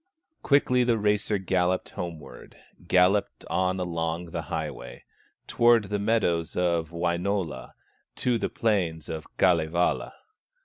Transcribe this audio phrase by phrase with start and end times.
[0.41, 2.55] Quick the racer galloped homeward,
[2.87, 5.03] Galloped on along the highway,
[5.45, 7.75] Toward the meadows of Wainola,
[8.15, 10.15] To the plains of Kalevala.